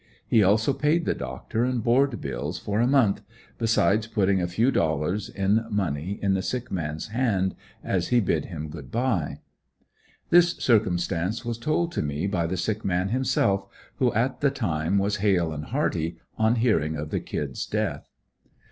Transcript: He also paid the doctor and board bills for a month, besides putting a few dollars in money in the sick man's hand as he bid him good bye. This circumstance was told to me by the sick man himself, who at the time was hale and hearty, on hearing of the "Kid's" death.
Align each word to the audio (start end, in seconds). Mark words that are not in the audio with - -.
He 0.27 0.41
also 0.41 0.73
paid 0.73 1.05
the 1.05 1.13
doctor 1.13 1.63
and 1.63 1.83
board 1.83 2.19
bills 2.21 2.57
for 2.57 2.79
a 2.81 2.87
month, 2.87 3.21
besides 3.59 4.07
putting 4.07 4.41
a 4.41 4.47
few 4.47 4.71
dollars 4.71 5.29
in 5.29 5.63
money 5.69 6.17
in 6.23 6.33
the 6.33 6.41
sick 6.41 6.71
man's 6.71 7.09
hand 7.09 7.53
as 7.83 8.07
he 8.07 8.19
bid 8.19 8.45
him 8.45 8.69
good 8.69 8.89
bye. 8.89 9.41
This 10.31 10.55
circumstance 10.57 11.45
was 11.45 11.59
told 11.59 11.91
to 11.91 12.01
me 12.01 12.25
by 12.25 12.47
the 12.47 12.57
sick 12.57 12.83
man 12.83 13.09
himself, 13.09 13.67
who 13.97 14.11
at 14.13 14.41
the 14.41 14.49
time 14.49 14.97
was 14.97 15.17
hale 15.17 15.53
and 15.53 15.65
hearty, 15.65 16.17
on 16.35 16.55
hearing 16.55 16.95
of 16.95 17.11
the 17.11 17.19
"Kid's" 17.19 17.67
death. 17.67 18.09